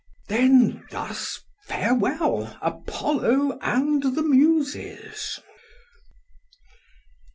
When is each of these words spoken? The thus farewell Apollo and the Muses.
The 0.29 0.81
thus 0.89 1.43
farewell 1.67 2.57
Apollo 2.59 3.59
and 3.61 4.01
the 4.01 4.23
Muses. 4.23 5.39